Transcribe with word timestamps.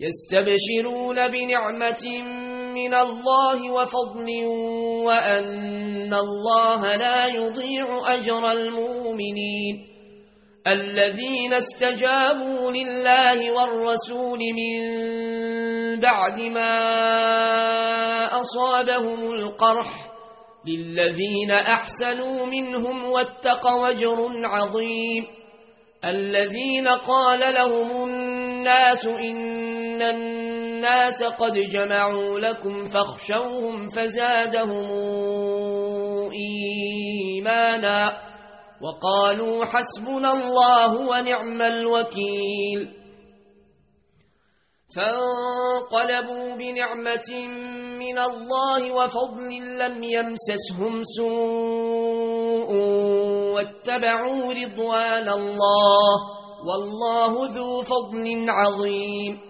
يستبشرون 0.00 1.28
بنعمة 1.28 2.04
من 2.74 2.94
الله 2.94 3.70
وفضل 3.70 4.44
وأن 5.06 6.14
الله 6.14 6.96
لا 6.96 7.26
يضيع 7.26 8.14
أجر 8.14 8.52
المؤمنين. 8.52 9.86
الذين 10.66 11.52
استجابوا 11.54 12.70
لله 12.70 13.52
والرسول 13.52 14.38
من 14.38 14.80
بعد 16.00 16.40
ما 16.40 16.74
أصابهم 18.40 19.32
القرح 19.32 20.10
للذين 20.66 21.50
أحسنوا 21.50 22.46
منهم 22.46 23.04
واتقوا 23.04 23.88
وجر 23.88 24.30
عظيم. 24.44 25.26
الذين 26.04 26.88
قال 26.88 27.54
لهم 27.54 28.08
الناس 28.08 29.06
إن 29.06 29.69
الناس 30.02 31.24
قد 31.24 31.52
جمعوا 31.52 32.38
لكم 32.38 32.84
فاخشوهم 32.84 33.86
فزادهم 33.88 34.90
إيمانا 36.32 38.12
وقالوا 38.82 39.64
حسبنا 39.64 40.32
الله 40.32 40.94
ونعم 41.10 41.62
الوكيل 41.62 43.00
فانقلبوا 44.96 46.56
بنعمة 46.56 47.30
من 47.98 48.18
الله 48.18 48.92
وفضل 48.94 49.78
لم 49.78 50.02
يمسسهم 50.04 51.02
سوء 51.16 52.70
واتبعوا 53.54 54.52
رضوان 54.54 55.28
الله 55.28 56.14
والله 56.68 57.32
ذو 57.56 57.80
فضل 57.82 58.46
عظيم 58.48 59.49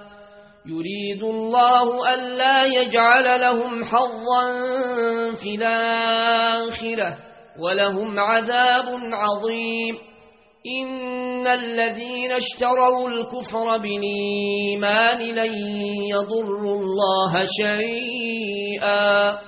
يريد 0.65 1.23
الله 1.23 2.13
ألا 2.13 2.65
يجعل 2.65 3.41
لهم 3.41 3.83
حظا 3.83 4.43
في 5.43 5.55
الآخرة 5.55 7.17
ولهم 7.59 8.19
عذاب 8.19 8.85
عظيم. 9.13 9.97
إن 10.81 11.47
الذين 11.47 12.31
اشتروا 12.31 13.09
الكفر 13.09 13.77
بالإيمان 13.77 15.17
لن 15.17 15.53
يضروا 16.09 16.75
الله 16.75 17.33
شيئا 17.61 19.39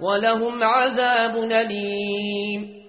ولهم 0.00 0.62
عذاب 0.64 1.36
أليم. 1.36 2.82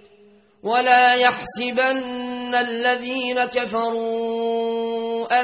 ولا 0.64 1.14
يحسبن 1.14 2.56
الذين 2.56 3.46
كفروا 3.46 5.44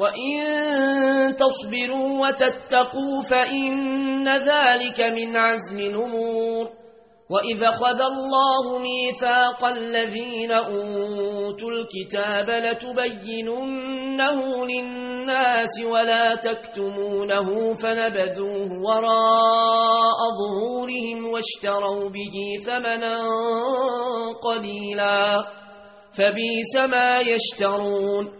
وإن 0.00 1.36
تصبروا 1.36 2.26
وتتقوا 2.28 3.22
فإن 3.30 4.28
ذلك 4.28 5.00
من 5.00 5.36
عزم 5.36 5.78
الأمور 5.78 6.80
وإذا 7.30 7.70
خذ 7.70 8.00
الله 8.00 8.78
ميثاق 8.78 9.64
الذين 9.64 10.52
أوتوا 10.52 11.70
الكتاب 11.70 12.50
لتبيننه 13.30 14.38
للناس 14.66 15.82
ولا 15.84 16.34
تكتمونه 16.34 17.74
فنبذوه 17.74 18.82
وراء 18.82 20.18
ظهورهم 20.40 21.26
واشتروا 21.32 22.08
به 22.08 22.36
ثمنا 22.66 23.18
قليلا 24.44 25.44
فبيس 26.18 26.76
ما 26.90 27.20
يشترون 27.20 28.39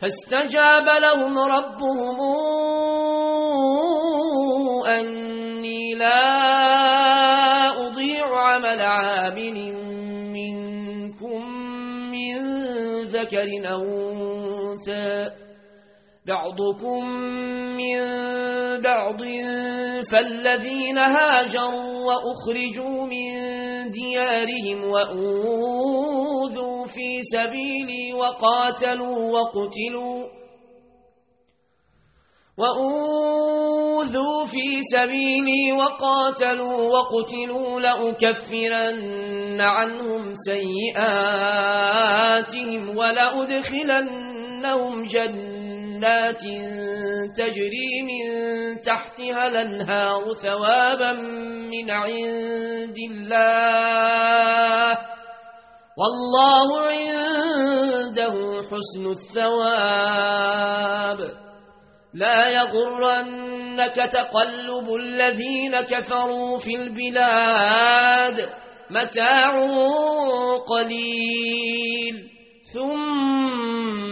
فاستجاب 0.00 0.86
لهم 1.02 1.38
ربهم 1.38 2.18
أني 4.86 5.94
لا 5.94 6.28
أضيع 7.86 8.38
عمل 8.38 8.80
عامل 8.80 9.72
منكم 10.32 11.42
من 12.12 12.38
ذكر 13.04 13.48
أو 13.72 13.82
أنثى. 13.82 15.37
بعضكم 16.28 17.04
من 17.76 17.98
بعض 18.82 19.20
فالذين 20.12 20.98
هاجروا 20.98 22.04
وأخرجوا 22.04 23.06
من 23.06 23.28
ديارهم 23.90 24.84
وأوذوا 24.90 26.86
في 26.86 27.22
سبيلي 27.22 28.12
وقاتلوا 28.12 29.30
وقتلوا 29.32 30.24
وأوذوا 32.58 34.44
في 34.44 34.82
سبيلي 34.82 35.72
وقاتلوا 35.72 36.78
وقتلوا 36.88 37.80
لأكفرن 37.80 39.60
عنهم 39.60 40.32
سيئاتهم 40.34 41.68
ولأدخلنهم 42.98 44.24
جنات 45.04 45.47
تجري 47.36 48.02
من 48.02 48.22
تحتها 48.80 49.46
الأنهار 49.46 50.34
ثوابا 50.34 51.12
من 51.70 51.90
عند 51.90 52.96
الله. 53.10 54.98
والله 55.98 56.80
عنده 56.80 58.34
حسن 58.62 59.06
الثواب. 59.10 61.18
لا 62.14 62.48
يغرنك 62.48 63.94
تقلب 63.94 64.94
الذين 64.94 65.80
كفروا 65.80 66.58
في 66.58 66.76
البلاد. 66.76 68.48
متاع 68.90 69.66
قليل. 70.68 72.17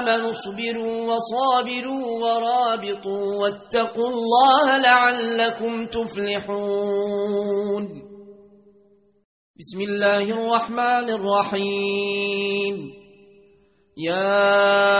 آمنوا 0.00 0.30
اصبروا 0.30 1.14
وصابروا 1.14 2.06
ورابطوا 2.22 3.42
واتقوا 3.42 4.08
الله 4.08 4.78
لعلكم 4.78 5.86
تفلحون. 5.86 7.84
بسم 9.58 9.80
الله 9.80 10.22
الرحمن 10.22 11.10
الرحيم. 11.10 12.76
يا 13.98 14.99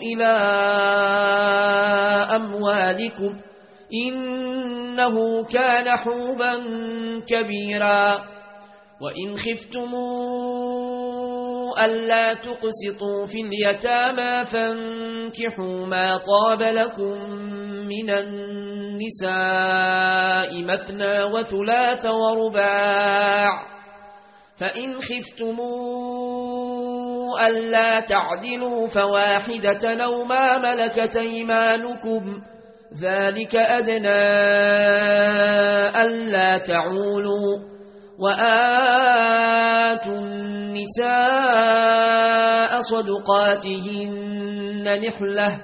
إلى 0.00 0.32
أموالكم 2.36 3.40
إنه 4.06 5.44
كان 5.44 5.96
حوبا 5.96 6.54
كبيرا. 7.28 8.18
وإن 9.00 9.36
خفتموا 9.36 10.40
ألا 11.84 12.34
تقسطوا 12.34 13.26
في 13.26 13.40
اليتامى 13.40 14.44
فانكحوا 14.44 15.86
ما 15.86 16.16
طاب 16.16 16.62
لكم 16.62 17.30
من 17.88 18.10
النساء 18.10 19.30
مثنى 20.62 21.24
وثلاث 21.24 22.06
ورباع. 22.06 23.79
فإن 24.60 25.00
خفتموا 25.00 25.70
ألا 27.48 28.00
تعدلوا 28.00 28.88
فواحدة 28.88 30.04
أو 30.04 30.24
ما 30.24 30.58
ملكت 30.58 31.16
أيمانكم 31.16 32.42
ذلك 33.02 33.56
أدنى 33.56 34.20
ألا 36.02 36.58
تعولوا 36.58 37.58
وآتوا 38.18 40.18
النساء 40.18 41.10
صدقاتهن 42.80 44.20
نحلة 45.06 45.60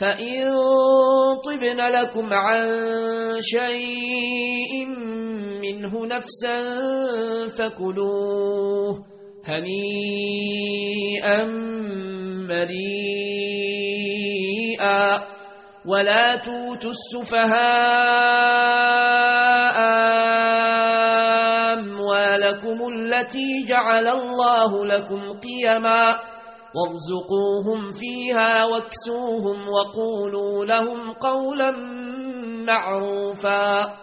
فإن 0.00 0.52
طبن 1.44 1.76
لكم 1.76 2.32
عن 2.32 2.66
شيء 3.40 4.86
منه 5.72 6.06
نفسا 6.06 6.58
فكلوه 7.58 9.04
هنيئا 9.44 11.44
مريئا 14.36 15.20
ولا 15.86 16.36
توتوا 16.36 16.90
السفهاء 16.90 17.56
أموالكم 21.78 22.78
التي 22.94 23.64
جعل 23.68 24.06
الله 24.06 24.86
لكم 24.86 25.20
قيما 25.40 26.16
وارزقوهم 26.76 27.92
فيها 27.92 28.64
واكسوهم 28.64 29.68
وقولوا 29.68 30.64
لهم 30.64 31.12
قولا 31.12 31.70
معروفا 32.66 33.96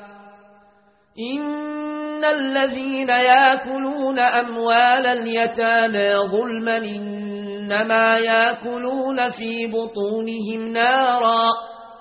إن 1.19 2.25
الذين 2.25 3.09
ياكلون 3.09 4.19
أموال 4.19 5.05
اليتامى 5.05 6.13
ظلما 6.31 6.77
إنما 6.77 8.17
ياكلون 8.17 9.29
في 9.29 9.67
بطونهم 9.67 10.67
نارا 10.71 11.47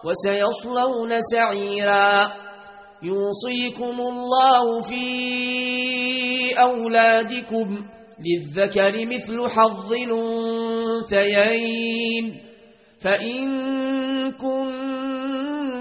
وسيصلون 0.05 1.21
سعيرا 1.33 2.33
يوصيكم 3.03 4.01
الله 4.01 4.81
في 4.81 5.05
أولادكم 6.61 7.85
للذكر 8.27 9.07
مثل 9.07 9.49
حظ 9.49 9.93
الأنثيين 11.13 12.41
فإن 13.05 13.51
كن 14.33 14.71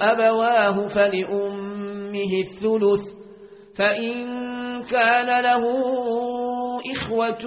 أبواه 0.00 0.86
فلأمه 0.86 2.32
الثلث 2.46 3.04
فإن 3.78 4.26
كان 4.82 5.42
له 5.42 5.64
إخوة 6.92 7.44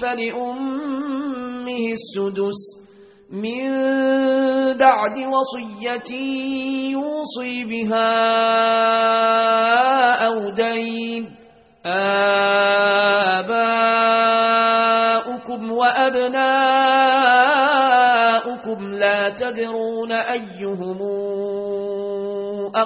فلأمه 0.00 1.82
السدس. 1.92 2.80
من 3.32 3.68
بعد 4.78 5.16
وصية 5.18 6.12
يوصي 6.90 7.64
بها 7.64 8.10
أو 10.26 10.50
دين 10.50 11.30
آباؤكم 14.40 15.72
وأبناؤكم 15.72 16.40
لا 18.94 19.30
تدرون 19.30 20.12
أيهم 20.12 20.98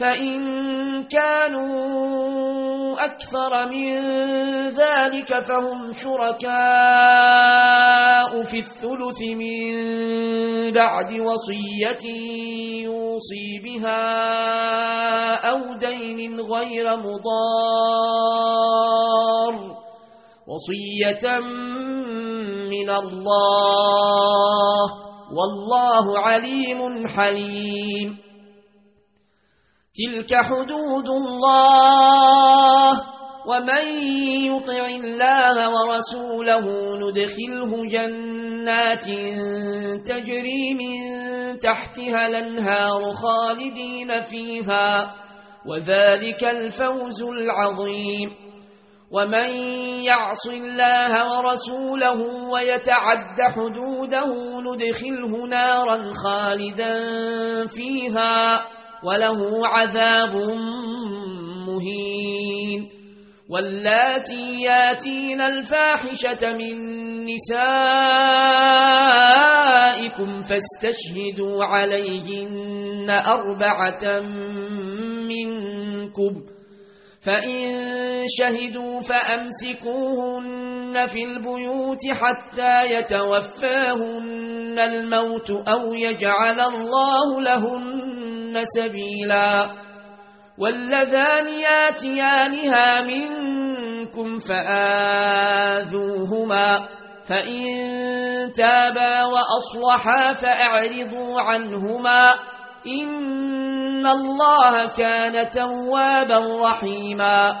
فإن 0.00 0.40
كانوا 1.04 1.74
أكثر 3.04 3.68
من 3.70 3.98
ذلك 4.68 5.40
فهم 5.40 5.92
شركاء 5.92 6.52
في 8.42 8.58
الثلث 8.58 9.22
من 9.22 9.74
بعد 10.72 11.20
وصية 11.20 12.10
يوصي 12.84 13.60
بها 13.64 14.14
أو 15.50 15.74
دين 15.74 16.40
غير 16.40 16.96
مضار 16.96 18.34
وصية 20.48 21.38
من 22.70 22.90
الله 22.90 24.84
والله 25.32 26.18
عليم 26.18 27.08
حليم 27.08 28.23
تلك 29.94 30.34
حدود 30.34 31.08
الله 31.08 32.92
ومن 33.46 33.84
يطع 34.50 34.86
الله 34.86 35.56
ورسوله 35.70 36.64
ندخله 36.96 37.86
جنات 37.86 39.04
تجري 40.08 40.74
من 40.74 40.96
تحتها 41.58 42.26
الانهار 42.26 43.12
خالدين 43.12 44.22
فيها 44.22 45.14
وذلك 45.66 46.44
الفوز 46.44 47.22
العظيم. 47.22 48.30
ومن 49.10 49.48
يعص 50.02 50.46
الله 50.46 51.38
ورسوله 51.38 52.20
ويتعد 52.50 53.38
حدوده 53.54 54.26
ندخله 54.60 55.46
نارا 55.46 56.12
خالدا 56.24 56.94
فيها 57.66 58.66
وله 59.04 59.68
عذاب 59.68 60.34
مهين 61.68 62.88
واللاتي 63.50 64.60
ياتين 64.60 65.40
الفاحشة 65.40 66.52
من 66.52 66.76
نسائكم 69.04 70.40
فاستشهدوا 70.42 71.64
عليهن 71.64 73.10
أربعة 73.10 74.20
منكم 75.28 76.42
فإن 77.26 77.82
شهدوا 78.38 79.00
فأمسكوهن 79.00 80.54
في 81.06 81.24
البيوت 81.24 82.00
حتى 82.12 82.84
يتوفاهن 82.94 84.78
الموت 84.78 85.50
أو 85.50 85.94
يجعل 85.94 86.60
الله 86.60 87.40
لهن 87.40 88.23
سبيلا 88.62 89.70
واللذان 90.58 91.48
ياتيانها 91.48 93.00
منكم 93.02 94.38
فآذوهما 95.58 96.88
فإن 97.28 97.66
تابا 98.56 99.24
وأصلحا 99.24 100.32
فأعرضوا 100.32 101.40
عنهما 101.40 102.34
إن 102.86 104.06
الله 104.06 104.86
كان 104.86 105.50
توابا 105.50 106.60
رحيما 106.68 107.60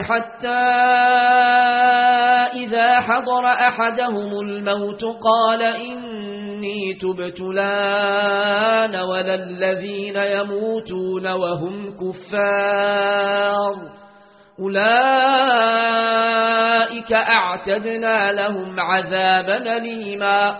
حتى 0.03 0.65
إذا 2.63 3.01
حضر 3.01 3.45
أحدهم 3.45 4.39
الموت 4.39 5.03
قال 5.03 5.61
إني 5.61 6.93
تبت 7.01 7.41
لأن 7.41 8.95
ولا 8.95 9.35
الذين 9.35 10.15
يموتون 10.15 11.27
وهم 11.27 11.95
كفار 11.95 13.75
أولئك 15.81 17.13
أعتدنا 17.13 18.31
لهم 18.31 18.79
عذابا 18.79 19.79
ليما 19.79 20.59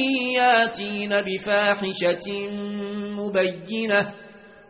ياتين 0.61 1.09
بفاحشة 1.21 2.27
مبينة 3.17 4.13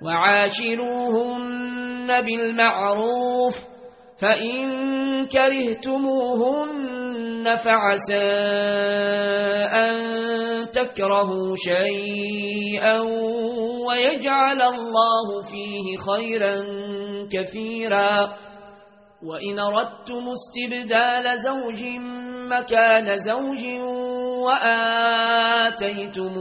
وعاشروهن 0.06 1.42
بالمعروف 2.22 3.56
فإن 4.22 4.62
كرهتموهن 6.22 6.76
فعسى 7.56 8.28
أن 9.74 9.94
تكرهوا 10.74 11.56
شيئا 11.56 13.00
ويجعل 13.88 14.62
الله 14.62 15.42
فيه 15.42 15.98
خيرا 15.98 16.56
كثيرا 17.34 18.14
وإن 19.24 19.60
أردتم 19.60 20.30
استبدال 20.30 21.38
زوج 21.40 21.84
مكان 22.52 23.18
زوج 23.18 23.64
وآتيتم 24.44 26.36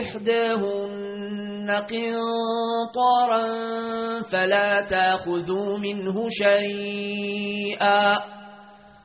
إحداهن 0.00 1.70
قنطارا 1.70 3.42
فلا 4.32 4.86
تأخذوا 4.90 5.78
منه 5.78 6.28
شيئا 6.28 8.18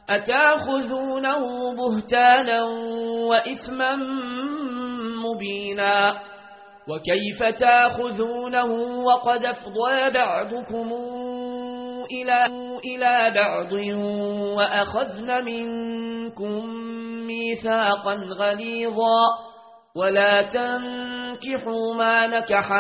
أتأخذونه 0.10 1.44
بهتانا 1.76 2.64
وإثما 3.30 3.96
مبينا 5.26 6.14
وكيف 6.88 7.44
تأخذونه 7.60 8.72
وقد 9.06 9.46
أفضى 9.46 10.10
بعضكم 10.14 10.92
إلى, 12.12 12.46
إلى 12.86 13.32
بعض 13.36 13.74
وأخذن 14.58 15.46
منكم 15.46 16.66
ميثاقا 17.28 18.14
غليظا 18.40 19.22
ولا 19.96 20.42
تنكحوا 20.42 21.94
ما 21.98 22.28
نكح 22.28 22.72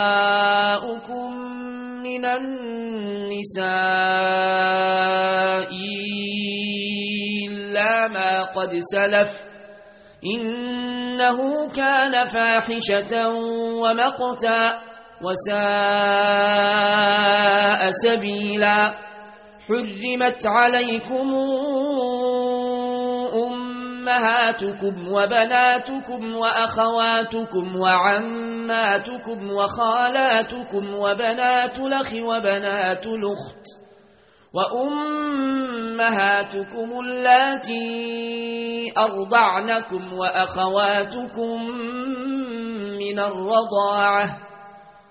آباؤكم 0.00 1.32
من 2.02 2.24
النساء 4.40 5.70
إلا 7.48 8.08
ما 8.08 8.42
قد 8.44 8.70
سلف 8.92 9.32
إنه 10.24 11.68
كان 11.76 12.26
فاحشة 12.26 13.28
ومقتا 13.82 14.89
وساء 16.20 17.90
سبيلا 17.90 18.94
حرمت 19.68 20.46
عليكم 20.46 21.34
أمهاتكم 23.46 25.08
وبناتكم 25.12 26.34
وأخواتكم 26.36 27.76
وعماتكم 27.76 29.50
وخالاتكم 29.52 30.94
وبنات 30.94 31.78
لخ 31.78 32.12
وبنات 32.14 33.06
لخت 33.06 33.64
وأمهاتكم 35.70 36.88
اللاتي 37.00 38.92
أرضعنكم 38.98 40.12
وأخواتكم 40.12 41.62
من 43.00 43.18
الرضاعة 43.18 44.49